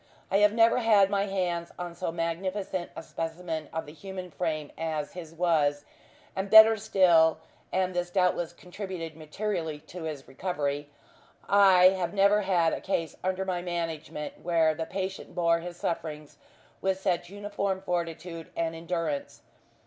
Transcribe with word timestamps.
I 0.31 0.37
have 0.37 0.51
never 0.53 0.79
had 0.79 1.11
my 1.11 1.27
hands 1.27 1.71
on 1.77 1.93
so 1.93 2.11
magnificent 2.11 2.89
a 2.95 3.03
specimen 3.03 3.69
of 3.71 3.85
the 3.85 3.93
human 3.93 4.31
frame 4.31 4.71
as 4.75 5.13
his 5.13 5.31
was; 5.31 5.85
and 6.35 6.49
better 6.49 6.75
still 6.75 7.37
and 7.71 7.93
this 7.93 8.09
doubtless 8.09 8.51
contributed 8.51 9.15
materially 9.15 9.77
to 9.81 10.05
his 10.05 10.27
recovery 10.27 10.89
I 11.47 11.89
have 11.89 12.15
never 12.15 12.41
had 12.41 12.73
a 12.73 12.81
case 12.81 13.15
under 13.23 13.45
my 13.45 13.61
management 13.61 14.39
where 14.41 14.73
the 14.73 14.87
patient 14.87 15.35
bore 15.35 15.59
his 15.59 15.77
sufferings 15.77 16.39
with 16.81 16.99
such 16.99 17.29
uniform 17.29 17.79
fortitude 17.79 18.49
and 18.57 18.73
endurance. 18.75 19.43